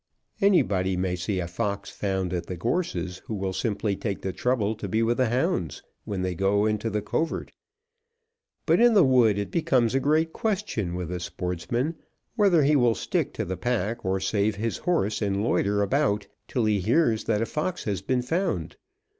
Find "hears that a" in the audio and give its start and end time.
16.79-17.45